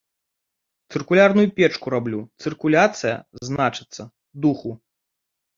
Цыркулярную 0.93 1.43
печку 1.59 1.93
раблю, 1.95 2.21
цыркуляцыя, 2.45 3.15
значыцца, 3.51 4.03
духу. 4.47 4.71